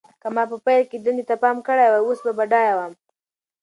[0.21, 2.93] که ما په پیل کې دندې ته پام کړی وای، اوس به بډایه وم.